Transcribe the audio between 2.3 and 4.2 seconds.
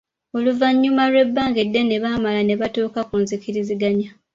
ne batuuka ku nzikiriziganya.